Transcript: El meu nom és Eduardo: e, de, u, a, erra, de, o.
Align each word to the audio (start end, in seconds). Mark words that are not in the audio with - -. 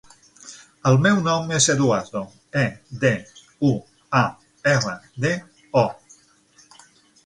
El 0.91 0.95
meu 1.03 1.19
nom 1.27 1.53
és 1.57 1.67
Eduardo: 1.73 2.23
e, 2.63 2.65
de, 3.05 3.13
u, 3.71 3.73
a, 4.25 4.27
erra, 4.77 5.01
de, 5.29 5.39
o. 5.87 5.89